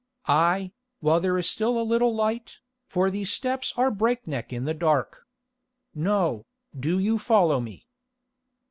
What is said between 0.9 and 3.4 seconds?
while there is still a little light, for these